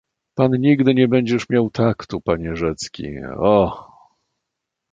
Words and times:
"Pan 0.35 0.51
nigdy 0.51 0.93
nie 0.93 1.07
będziesz 1.07 1.49
miał 1.49 1.69
taktu, 1.69 2.21
panie 2.21 2.55
Rzecki... 2.55 3.05
O!" 3.37 3.87